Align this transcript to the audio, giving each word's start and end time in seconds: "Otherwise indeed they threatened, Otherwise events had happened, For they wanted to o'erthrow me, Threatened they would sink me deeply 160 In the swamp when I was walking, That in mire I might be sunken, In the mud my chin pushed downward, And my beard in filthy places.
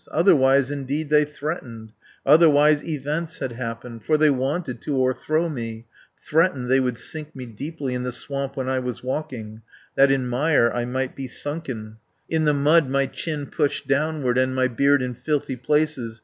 "Otherwise 0.09 0.71
indeed 0.71 1.09
they 1.11 1.23
threatened, 1.23 1.91
Otherwise 2.25 2.83
events 2.83 3.37
had 3.37 3.51
happened, 3.51 4.03
For 4.03 4.17
they 4.17 4.31
wanted 4.31 4.81
to 4.81 4.97
o'erthrow 4.97 5.47
me, 5.47 5.85
Threatened 6.17 6.71
they 6.71 6.79
would 6.79 6.97
sink 6.97 7.35
me 7.35 7.45
deeply 7.45 7.93
160 7.93 7.93
In 7.93 8.03
the 8.05 8.11
swamp 8.11 8.57
when 8.57 8.67
I 8.67 8.79
was 8.79 9.03
walking, 9.03 9.61
That 9.93 10.09
in 10.09 10.25
mire 10.27 10.73
I 10.73 10.85
might 10.85 11.15
be 11.15 11.27
sunken, 11.27 11.97
In 12.27 12.45
the 12.45 12.53
mud 12.55 12.89
my 12.89 13.05
chin 13.05 13.45
pushed 13.45 13.87
downward, 13.87 14.39
And 14.39 14.55
my 14.55 14.67
beard 14.67 15.03
in 15.03 15.13
filthy 15.13 15.55
places. 15.55 16.19